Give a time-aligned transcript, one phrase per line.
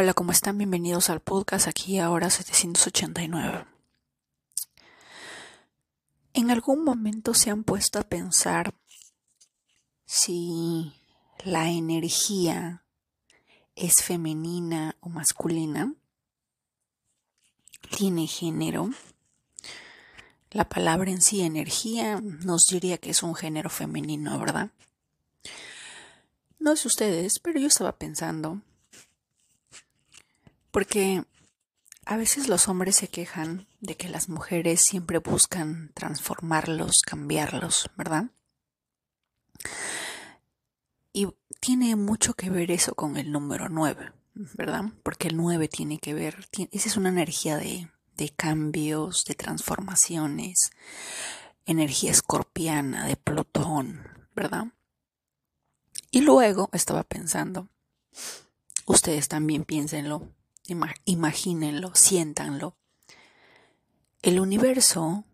[0.00, 0.56] Hola, ¿cómo están?
[0.56, 3.66] Bienvenidos al podcast aquí ahora 789.
[6.34, 8.74] ¿En algún momento se han puesto a pensar
[10.04, 10.94] si
[11.44, 12.84] la energía
[13.74, 15.92] es femenina o masculina?
[17.90, 18.90] ¿Tiene género?
[20.52, 24.70] La palabra en sí, energía, nos diría que es un género femenino, ¿verdad?
[26.60, 28.62] No sé ustedes, pero yo estaba pensando
[30.78, 31.24] porque
[32.06, 38.26] a veces los hombres se quejan de que las mujeres siempre buscan transformarlos, cambiarlos, ¿verdad?
[41.12, 41.26] Y
[41.58, 44.12] tiene mucho que ver eso con el número 9,
[44.54, 44.84] ¿verdad?
[45.02, 50.70] Porque el 9 tiene que ver, esa es una energía de, de cambios, de transformaciones,
[51.66, 54.06] energía escorpiana, de Plutón,
[54.36, 54.66] ¿verdad?
[56.12, 57.66] Y luego estaba pensando,
[58.86, 60.37] ustedes también piénsenlo,
[61.04, 62.76] imagínenlo, siéntanlo.
[64.22, 65.24] El universo,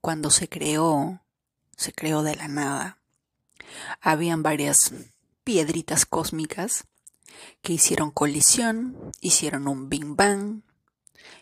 [0.00, 1.22] cuando se creó,
[1.76, 2.98] se creó de la nada.
[4.00, 4.92] Habían varias
[5.44, 6.84] piedritas cósmicas
[7.62, 10.62] que hicieron colisión, hicieron un Big Bang,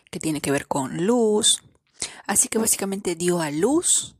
[0.09, 1.63] que tiene que ver con luz.
[2.27, 4.15] Así que básicamente dio a luz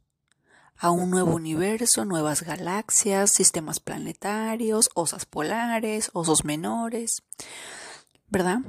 [0.77, 7.21] a un nuevo universo, nuevas galaxias, sistemas planetarios, osas polares, osos menores,
[8.29, 8.61] ¿verdad?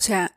[0.00, 0.34] O sea,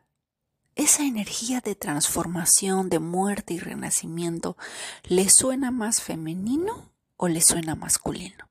[0.74, 4.58] esa energía de transformación, de muerte y renacimiento,
[5.04, 8.50] ¿le suena más femenino o le suena masculino?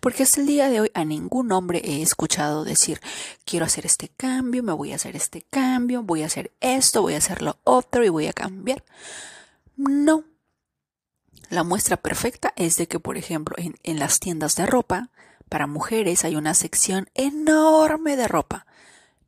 [0.00, 3.02] Porque hasta el día de hoy a ningún hombre he escuchado decir,
[3.44, 7.12] quiero hacer este cambio, me voy a hacer este cambio, voy a hacer esto, voy
[7.12, 8.84] a hacer lo otro y voy a cambiar.
[9.76, 10.24] No.
[11.50, 15.10] La muestra perfecta es de que, por ejemplo, en, en las tiendas de ropa,
[15.50, 18.66] para mujeres hay una sección enorme de ropa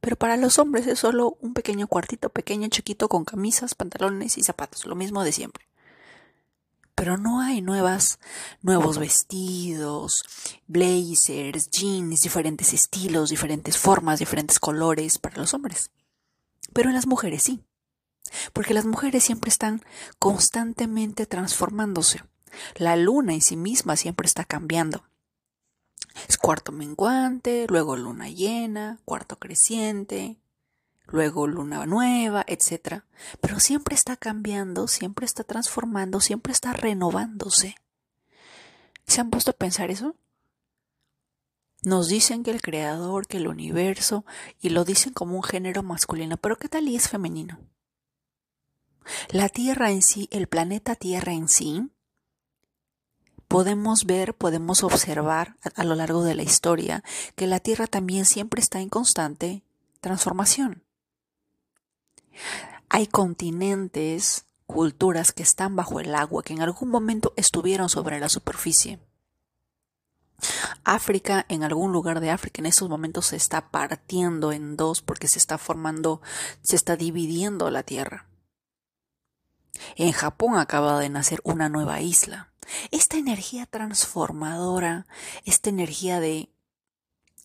[0.04, 4.42] pero para los hombres es solo un pequeño cuartito pequeño, chiquito, con camisas, pantalones y
[4.42, 5.66] zapatos, lo mismo de siempre.
[6.94, 8.18] Pero no hay nuevas,
[8.60, 10.22] nuevos vestidos,
[10.66, 15.90] blazers, jeans, diferentes estilos, diferentes formas, diferentes colores para los hombres.
[16.74, 17.62] Pero en las mujeres sí.
[18.52, 19.82] Porque las mujeres siempre están
[20.18, 22.22] constantemente transformándose.
[22.74, 25.02] La luna en sí misma siempre está cambiando.
[26.28, 30.38] Es cuarto menguante, luego luna llena, cuarto creciente,
[31.06, 33.02] luego luna nueva, etc.
[33.40, 37.76] Pero siempre está cambiando, siempre está transformando, siempre está renovándose.
[39.06, 40.16] ¿Se han puesto a pensar eso?
[41.82, 44.24] Nos dicen que el creador, que el universo,
[44.60, 47.58] y lo dicen como un género masculino, pero ¿qué tal y es femenino?
[49.28, 51.90] La Tierra en sí, el planeta Tierra en sí,
[53.54, 57.04] podemos ver, podemos observar a, lo largo de la historia
[57.36, 59.62] que la Tierra también siempre está en constante
[60.00, 60.82] transformación.
[62.88, 68.28] Hay continentes, culturas que están bajo el agua, que en algún momento estuvieron sobre la
[68.28, 68.98] superficie.
[70.82, 75.28] África, en algún lugar de África, en estos momentos se está partiendo en dos porque
[75.28, 76.20] se está formando,
[76.62, 78.26] se está dividiendo la Tierra.
[79.94, 82.50] En Japón acaba de nacer una nueva isla.
[82.90, 85.06] Esta energía transformadora,
[85.44, 86.50] esta energía de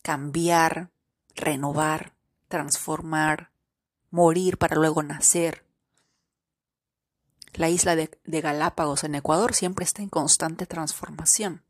[0.02, 0.90] cambiar,
[1.34, 2.14] renovar,
[2.48, 3.50] transformar,
[4.10, 5.64] morir para luego nacer.
[7.54, 11.62] La isla de, Galápagos en Ecuador siempre está en constante transformación.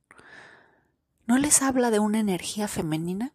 [1.26, 3.32] ¿No les habla de una energía femenina?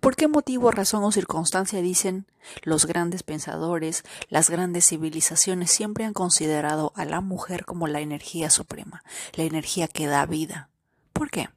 [0.00, 2.26] ¿Por qué motivo, razón o circunstancia dicen
[2.62, 8.50] los grandes pensadores, las grandes civilizaciones siempre han considerado a la mujer como la energía
[8.50, 9.02] suprema,
[9.34, 10.68] la energía que da vida?
[11.12, 11.48] ¿Por qué?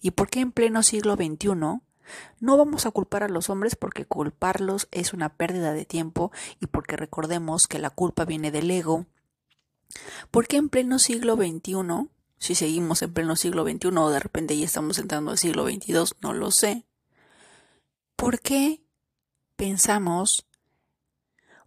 [0.00, 1.48] ¿Y por qué en pleno siglo XXI
[2.40, 6.66] no vamos a culpar a los hombres porque culparlos es una pérdida de tiempo y
[6.66, 9.06] porque recordemos que la culpa viene del ego?
[10.30, 14.56] ¿Por qué en pleno siglo XXI si seguimos en pleno siglo XXI o de repente
[14.56, 16.86] ya estamos entrando al siglo XXII, no lo sé.
[18.16, 18.82] ¿Por qué
[19.56, 20.46] pensamos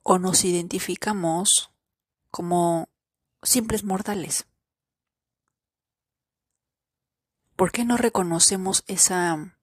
[0.04, 1.72] o nos identificamos
[2.30, 2.90] como
[3.44, 4.48] simples mortales?
[7.56, 9.58] ¿Por qué no reconocemos esa,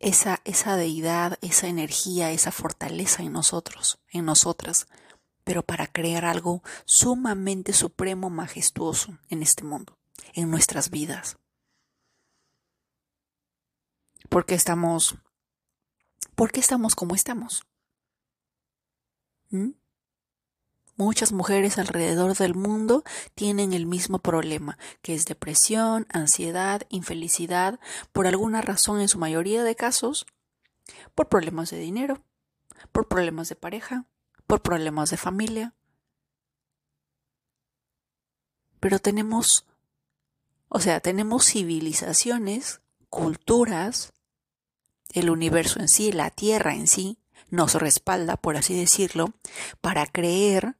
[0.00, 4.88] esa, esa deidad, esa energía, esa fortaleza en nosotros, en nosotras,
[5.44, 9.96] pero para crear algo sumamente supremo, majestuoso en este mundo?
[10.34, 11.36] En nuestras vidas.
[14.28, 15.16] ¿Por qué estamos,
[16.34, 17.66] por qué estamos como estamos?
[19.50, 19.70] ¿Mm?
[20.98, 23.04] Muchas mujeres alrededor del mundo
[23.34, 27.78] tienen el mismo problema, que es depresión, ansiedad, infelicidad,
[28.12, 30.26] por alguna razón en su mayoría de casos,
[31.14, 32.24] por problemas de dinero,
[32.92, 34.06] por problemas de pareja,
[34.46, 35.74] por problemas de familia.
[38.80, 39.66] Pero tenemos,
[40.68, 44.12] o sea, tenemos civilizaciones, culturas,
[45.12, 47.18] el universo en sí, la Tierra en sí,
[47.48, 49.32] nos respalda, por así decirlo,
[49.80, 50.76] para creer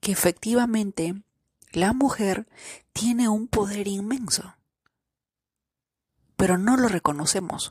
[0.00, 1.14] que efectivamente
[1.72, 2.46] la mujer
[2.92, 4.54] tiene un poder inmenso.
[6.36, 7.70] Pero no lo reconocemos.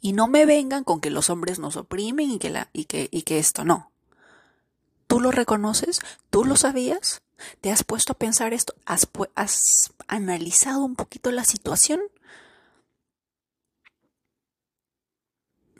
[0.00, 3.08] Y no me vengan con que los hombres nos oprimen y que, la, y que,
[3.12, 3.92] y que esto no.
[5.10, 5.98] ¿Tú lo reconoces?
[6.30, 7.20] ¿Tú lo sabías?
[7.60, 8.76] ¿Te has puesto a pensar esto?
[8.84, 11.98] ¿Has, analizado un poquito la situación?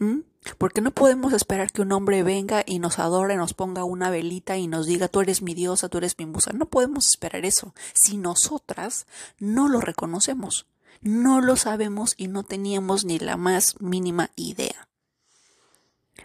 [0.01, 0.23] ¿Mm?
[0.59, 4.57] Porque no podemos esperar que un hombre venga y nos adore, nos ponga una velita
[4.57, 6.51] y nos diga tú eres mi diosa, tú eres mi musa.
[6.53, 9.07] No podemos esperar eso si nosotras
[9.39, 10.67] no lo reconocemos,
[11.03, 14.90] no lo sabemos y no teníamos ni la más mínima idea.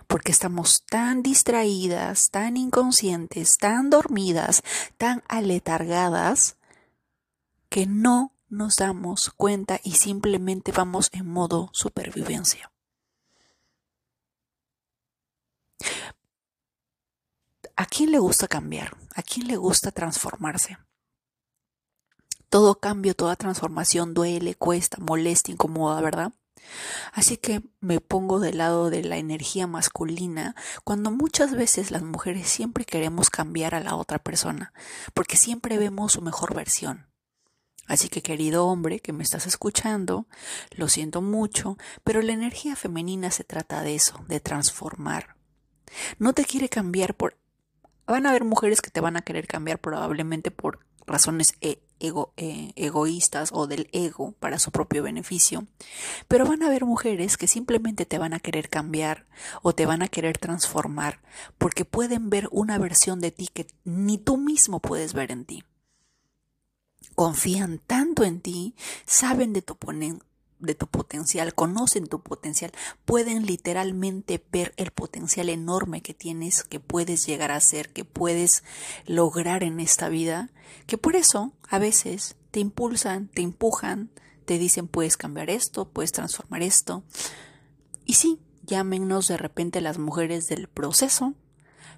[0.08, 4.64] Porque estamos tan distraídas, tan inconscientes, tan dormidas,
[4.98, 6.58] tan aletargadas,
[7.70, 12.72] que no nos damos cuenta y simplemente vamos en modo supervivencia.
[17.76, 18.96] ¿A quién le gusta cambiar?
[19.16, 20.78] ¿A quién le gusta transformarse?
[22.50, 26.32] Todo cambio, toda transformación duele, cuesta, molesta, incomoda, ¿verdad?
[27.14, 32.48] Así que me pongo del lado de la energía masculina cuando muchas veces las mujeres
[32.48, 34.74] siempre queremos cambiar a la otra persona,
[35.14, 37.08] porque siempre vemos su mejor versión.
[37.88, 40.28] Así que querido hombre que me estás escuchando,
[40.72, 45.36] lo siento mucho, pero la energía femenina se trata de eso, de transformar.
[46.18, 47.38] No te quiere cambiar por
[48.08, 52.34] Van a haber mujeres que te van a querer cambiar probablemente por razones e, ego,
[52.38, 55.68] e, egoístas o del ego para su propio beneficio,
[56.28, 59.26] pero van a haber mujeres que simplemente te van a querer cambiar
[59.62, 61.22] o te van a querer transformar
[61.58, 65.64] porque pueden ver una versión de ti que ni tú mismo puedes ver en ti.
[67.16, 68.76] Confían tanto en ti,
[69.06, 69.78] saben de tu,
[70.66, 72.72] de tu potencial, conocen tu potencial,
[73.06, 78.64] pueden literalmente ver el potencial enorme que tienes, que puedes llegar a ser, que puedes
[79.06, 80.50] lograr en esta vida,
[80.88, 84.10] que por eso a veces te impulsan, te empujan,
[84.46, 87.04] te dicen puedes cambiar esto, puedes transformar esto.
[88.06, 91.34] Y sí, llámenos de repente las mujeres del proceso,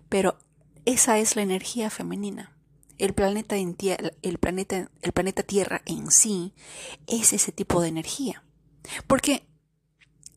[0.09, 0.37] pero
[0.85, 2.53] esa es la energía femenina.
[2.97, 6.53] El planeta, el, planeta, el planeta Tierra en sí
[7.05, 8.43] es ese tipo de energía.
[9.07, 9.47] Porque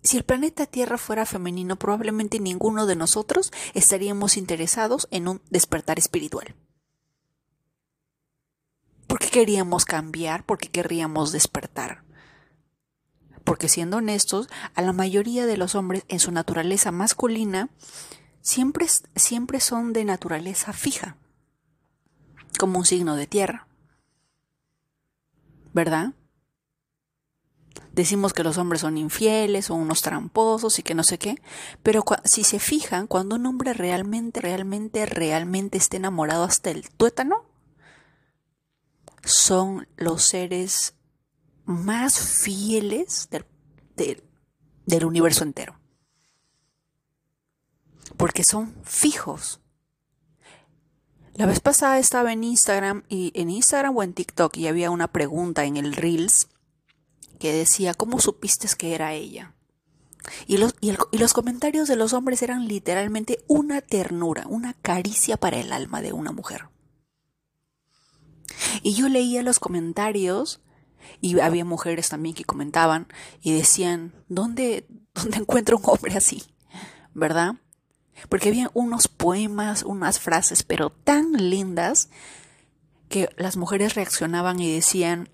[0.03, 5.99] si el planeta Tierra fuera femenino, probablemente ninguno de nosotros estaríamos interesados en un despertar
[5.99, 6.55] espiritual.
[9.07, 10.45] ¿Por qué queríamos cambiar?
[10.47, 12.05] ¿Por qué querríamos despertar?
[13.45, 17.69] Porque siendo honestos, a la mayoría de los hombres en su naturaleza masculina
[18.41, 18.87] siempre,
[19.17, 21.17] siempre son de naturaleza fija,
[22.59, 23.67] como un signo de tierra.
[25.73, 26.15] ¿Verdad?
[28.01, 31.37] Decimos que los hombres son infieles o unos tramposos y que no sé qué,
[31.83, 37.45] pero si se fijan, cuando un hombre realmente, realmente, realmente esté enamorado hasta el tuétano,
[39.23, 40.95] son los seres
[41.65, 44.25] más fieles del,
[44.87, 45.79] del universo entero.
[48.17, 49.61] Porque son fijos.
[51.35, 55.09] La vez pasada estaba en Instagram y en Instagram o en TikTok y había una
[55.09, 56.49] pregunta en el Reels
[57.41, 59.55] que decía, ¿cómo supiste que era ella?
[60.47, 65.59] Y los, y, los comentarios de los hombres eran literalmente una ternura, una caricia para
[65.59, 66.69] el alma de una mujer.
[68.83, 70.61] Y yo leía los comentarios
[71.23, 73.09] y había mujeres también que comentaban
[73.41, 76.45] y decían, ¿dónde, dónde encuentro un hombre así?
[77.15, 77.55] ¿Verdad?
[78.29, 82.11] Porque había unos poemas, unas frases, pero tan lindas
[83.09, 85.31] que las mujeres reaccionaban y decían,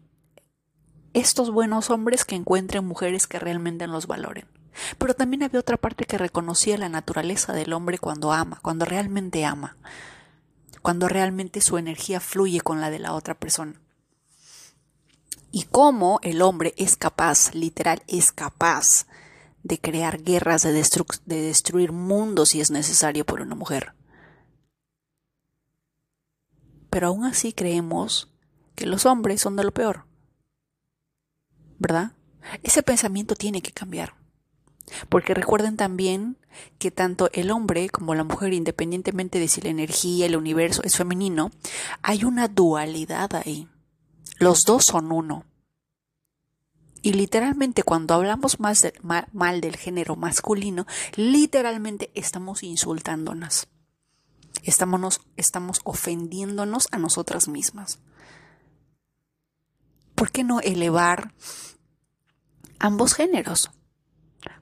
[1.16, 4.46] estos buenos hombres que encuentren mujeres que realmente los valoren.
[4.98, 9.46] Pero también había otra parte que reconocía la naturaleza del hombre cuando ama, cuando realmente
[9.46, 9.78] ama,
[10.82, 13.80] cuando realmente su energía fluye con la de la otra persona.
[15.50, 19.06] Y cómo el hombre es capaz, literal, es capaz
[19.62, 23.94] de crear guerras, de, de destruir mundos si es necesario por una mujer.
[26.90, 28.30] Pero aún así creemos
[28.74, 30.05] que los hombres son de lo peor.
[31.78, 32.12] ¿Verdad?
[32.62, 34.14] Ese pensamiento tiene que cambiar.
[35.08, 36.36] Porque recuerden también
[36.78, 40.96] que tanto el hombre como la mujer, independientemente de si la energía, el universo es
[40.96, 41.50] femenino,
[42.02, 43.68] hay una dualidad ahí.
[44.38, 45.44] Los dos son uno.
[47.02, 48.86] Y literalmente cuando hablamos más
[49.32, 53.68] mal, del género masculino, literalmente estamos insultándonos.
[54.62, 58.00] Estamos, estamos ofendiéndonos a nosotras mismas.
[60.16, 61.34] ¿Por qué no elevar
[62.78, 63.70] ambos géneros?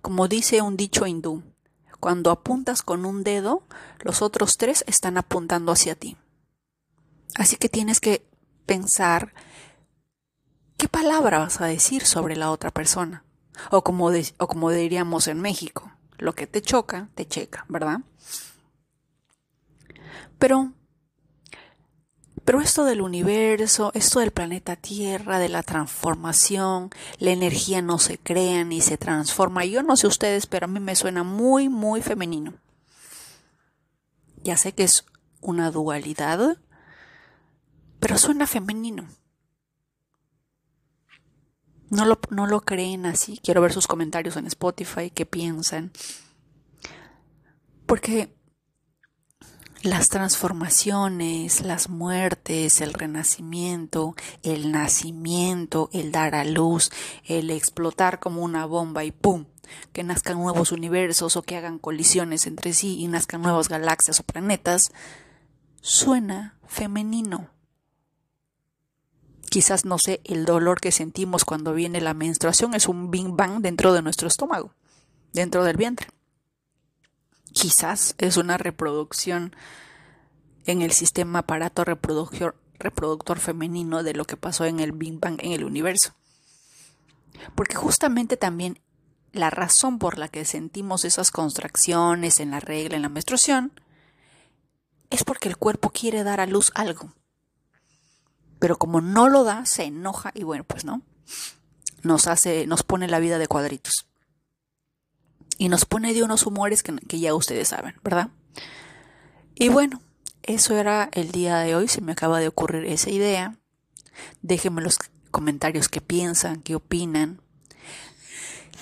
[0.02, 1.42] Como dice un dicho hindú,
[2.00, 3.62] cuando apuntas con un dedo,
[4.00, 6.16] los otros tres están apuntando hacia ti.
[7.36, 8.28] Así que tienes que
[8.66, 9.32] pensar
[10.76, 13.24] qué palabra vas a decir sobre la otra persona.
[13.70, 18.00] O como, o como diríamos en México, lo que te choca, te checa, ¿verdad?
[20.38, 20.72] Pero
[22.44, 28.18] pero esto del universo, esto del planeta Tierra, de la transformación, la energía no se
[28.18, 29.64] crea ni se transforma.
[29.64, 32.52] Yo no sé ustedes, pero a mí me suena muy, muy femenino.
[34.42, 35.06] Ya sé que es
[35.40, 36.58] una dualidad,
[37.98, 39.08] pero suena femenino.
[41.88, 43.40] No lo, no lo creen así.
[43.42, 45.92] Quiero ver sus comentarios en Spotify, qué piensan.
[47.86, 48.34] Porque
[49.84, 56.90] las transformaciones, las muertes, el renacimiento, el nacimiento, el dar a luz,
[57.26, 59.44] el explotar como una bomba y ¡pum!
[59.92, 64.22] que nazcan nuevos universos o que hagan colisiones entre sí y nazcan nuevas galaxias o
[64.22, 64.90] planetas,
[65.82, 67.50] suena femenino.
[69.50, 73.60] Quizás, no sé, el dolor que sentimos cuando viene la menstruación es un bing bang
[73.60, 74.74] dentro de nuestro estómago,
[75.32, 76.08] dentro del vientre
[77.54, 79.56] quizás es una reproducción
[80.66, 85.52] en el sistema aparato reproductor, femenino de lo que pasó en el Big Bang en
[85.52, 86.14] el universo.
[87.54, 88.80] Porque justamente también
[89.32, 93.72] la razón por la que sentimos esas contracciones en la regla, en la menstruación,
[95.10, 97.14] es porque el cuerpo quiere dar a luz algo.
[98.58, 101.02] Pero como no lo da, se enoja y bueno, pues no.
[102.02, 104.06] Nos hace, nos pone la vida de cuadritos
[105.58, 108.28] y nos pone de unos humores que, ya ustedes saben, ¿verdad?
[109.54, 110.00] Y bueno,
[110.42, 113.56] eso era el día de hoy, se me acaba de ocurrir esa idea.
[114.42, 114.98] Déjenme los
[115.30, 117.40] comentarios qué piensan, qué opinan.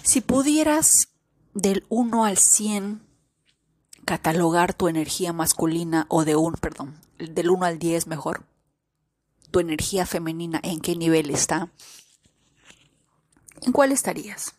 [0.03, 1.09] Si pudieras
[1.55, 3.03] del 1 al 100
[4.05, 8.45] catalogar tu energía masculina o de un, perdón, del 1 al 10 mejor,
[9.51, 11.71] tu energía femenina, ¿en qué nivel está?
[13.61, 14.55] ¿En cuál estarías?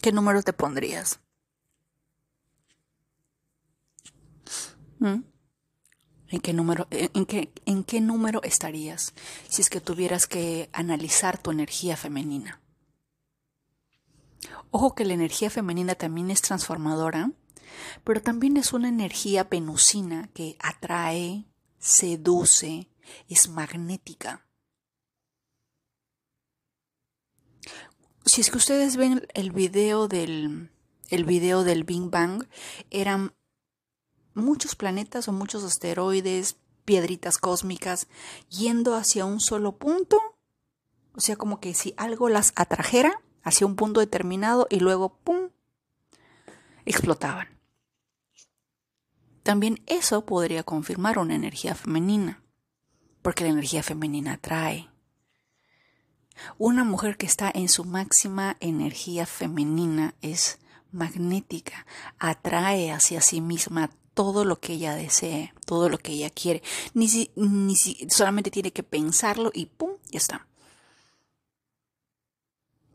[0.00, 1.20] ¿Qué número te pondrías?
[4.98, 5.22] ¿Mm?
[6.30, 9.14] ¿En qué, número, en, qué, ¿En qué número estarías
[9.48, 12.60] si es que tuvieras que analizar tu energía femenina?
[14.70, 17.32] Ojo que la energía femenina también es transformadora,
[18.04, 21.46] pero también es una energía penusina que atrae,
[21.78, 22.90] seduce,
[23.28, 24.47] es magnética.
[28.28, 30.70] Si es que ustedes ven el video del
[31.08, 32.44] el video del Big Bang,
[32.90, 33.32] eran
[34.34, 38.08] muchos planetas o muchos asteroides, piedritas cósmicas,
[38.50, 40.20] yendo hacia un solo punto.
[41.14, 45.48] O sea, como que si algo las atrajera hacia un punto determinado y luego, ¡pum!,
[46.84, 47.48] explotaban.
[49.42, 52.42] También eso podría confirmar una energía femenina,
[53.22, 54.87] porque la energía femenina atrae.
[56.58, 60.58] Una mujer que está en su máxima energía femenina es
[60.92, 61.86] magnética,
[62.18, 66.62] atrae hacia sí misma todo lo que ella desee, todo lo que ella quiere.
[66.94, 69.92] Ni si, ni si solamente tiene que pensarlo y ¡pum!
[70.10, 70.46] ya está.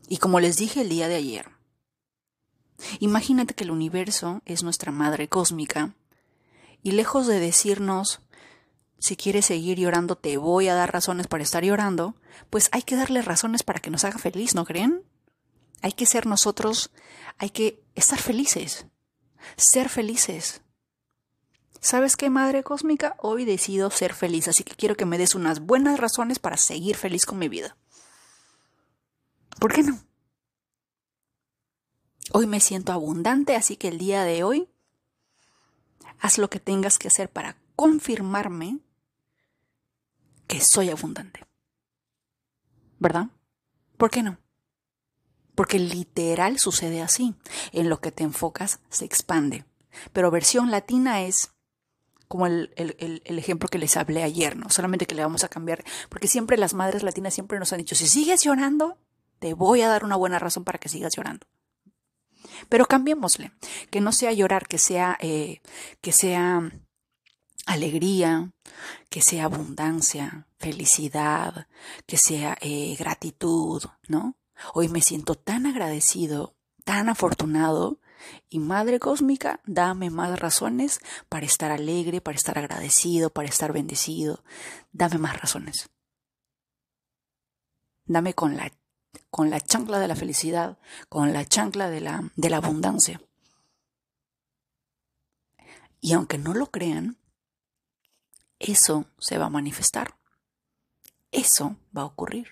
[0.08, 1.48] Y como les dije el día de ayer,
[3.00, 5.94] imagínate que el universo es nuestra madre cósmica
[6.82, 8.20] y lejos de decirnos
[9.04, 12.14] si quieres seguir llorando, te voy a dar razones para estar llorando,
[12.48, 15.02] pues hay que darle razones para que nos haga feliz, ¿no creen?
[15.82, 16.90] Hay que ser nosotros,
[17.36, 18.86] hay que estar felices,
[19.58, 20.62] ser felices.
[21.82, 23.14] ¿Sabes qué, Madre Cósmica?
[23.18, 26.96] Hoy decido ser feliz, así que quiero que me des unas buenas razones para seguir
[26.96, 27.76] feliz con mi vida.
[29.60, 30.00] ¿Por qué no?
[32.32, 34.66] Hoy me siento abundante, así que el día de hoy
[36.20, 38.78] haz lo que tengas que hacer para confirmarme
[40.46, 41.44] que soy abundante.
[42.98, 43.28] ¿Verdad?
[43.96, 44.38] ¿Por qué no?
[45.54, 47.34] Porque literal sucede así.
[47.72, 49.64] En lo que te enfocas se expande.
[50.12, 51.52] Pero versión latina es
[52.28, 52.72] como el,
[53.24, 54.70] ejemplo que les hablé ayer, ¿no?
[54.70, 55.84] Solamente que le vamos a cambiar.
[56.08, 58.98] Porque siempre las madres latinas siempre nos han dicho, si sigues llorando,
[59.38, 61.46] te voy a dar una buena razón para que sigas llorando.
[62.68, 63.52] Pero cambiémosle,
[63.90, 65.60] que no sea llorar, que sea, eh,
[66.00, 66.72] que sea
[67.66, 68.52] alegría,
[69.08, 71.66] que sea abundancia, felicidad,
[72.06, 74.36] que sea eh, gratitud, ¿no?
[74.72, 76.54] Hoy me siento tan agradecido,
[76.84, 78.00] tan afortunado,
[78.48, 84.42] y Madre Cósmica, dame más razones para estar alegre, para estar agradecido, para estar bendecido.
[84.92, 85.90] Dame más razones.
[88.06, 88.72] Dame con la,
[89.30, 90.78] con la chancla de la felicidad,
[91.08, 93.20] con la chancla de la, de la abundancia.
[96.00, 97.18] Y aunque no lo crean,
[98.64, 100.16] eso se va a manifestar.
[101.30, 102.48] Eso va a ocurrir.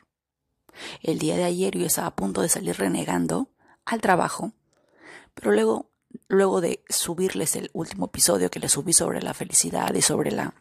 [1.03, 3.51] El día de ayer yo estaba a punto de salir renegando
[3.85, 4.53] al trabajo,
[5.35, 5.91] pero luego,
[6.29, 10.55] luego de subirles el último episodio que les subí sobre la felicidad y sobre la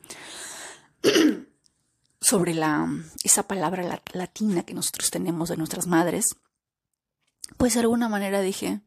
[2.21, 2.87] sobre la
[3.23, 6.35] esa palabra latina que nosotros tenemos de nuestras madres,
[7.57, 8.81] pues de alguna manera dije,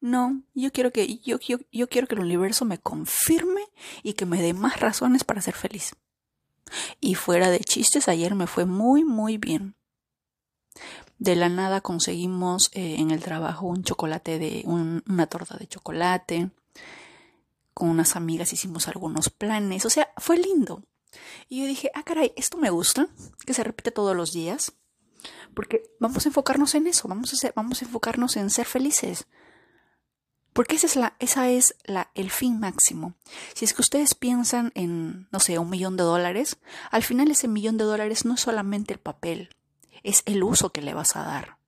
[0.00, 3.53] no, yo quiero que yo, yo, yo quiero que el universo me confirme
[4.02, 5.94] y que me dé más razones para ser feliz.
[7.00, 9.76] Y fuera de chistes, ayer me fue muy, muy bien.
[11.18, 16.50] De la nada conseguimos eh, en el trabajo un chocolate de una torta de chocolate.
[17.72, 19.84] Con unas amigas hicimos algunos planes.
[19.84, 20.82] O sea, fue lindo.
[21.48, 23.08] Y yo dije, ah, caray, esto me gusta,
[23.46, 24.72] que se repite todos los días.
[25.54, 29.26] Porque vamos a enfocarnos en eso, vamos a, vamos a enfocarnos en ser felices.
[30.54, 33.14] Porque esa es, la, esa es la, el fin máximo.
[33.54, 36.58] Si es que ustedes piensan en, no sé, un millón de dólares,
[36.92, 39.50] al final ese millón de dólares no es solamente el papel,
[40.04, 41.58] es el uso que le vas a dar.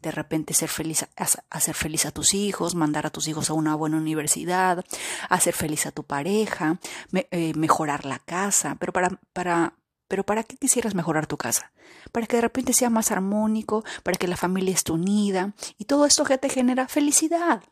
[0.00, 1.06] De repente ser feliz,
[1.50, 4.84] hacer feliz a tus hijos, mandar a tus hijos a una buena universidad,
[5.28, 6.78] hacer feliz a tu pareja,
[7.12, 8.76] eh, mejorar la casa.
[8.78, 9.74] Pero para, para,
[10.06, 11.72] pero ¿para qué quisieras mejorar tu casa?
[12.12, 16.06] Para que de repente sea más armónico, para que la familia esté unida y todo
[16.06, 17.62] esto que te genera felicidad.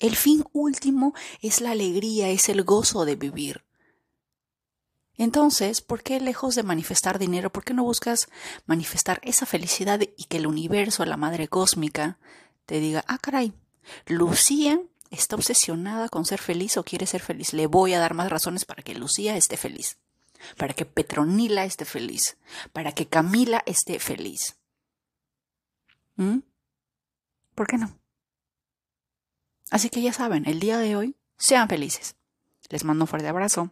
[0.00, 3.64] El fin último es la alegría, es el gozo de vivir.
[5.16, 8.28] Entonces, ¿por qué lejos de manifestar dinero, por qué no buscas
[8.64, 12.18] manifestar esa felicidad y que el universo, la madre cósmica,
[12.64, 13.52] te diga, ah, caray,
[14.06, 14.80] Lucía
[15.10, 17.52] está obsesionada con ser feliz o quiere ser feliz.
[17.52, 19.98] Le voy a dar más razones para que Lucía esté feliz,
[20.56, 22.38] para que Petronila esté feliz,
[22.72, 24.56] para que Camila esté feliz.
[26.16, 26.38] ¿Mm?
[27.54, 27.99] ¿Por qué no?
[29.70, 32.16] Así que ya saben, el día de hoy, sean felices.
[32.68, 33.70] Les mando un fuerte abrazo.